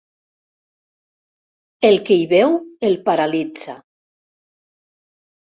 [1.89, 2.57] El que hi veu
[2.91, 3.77] el paralitza.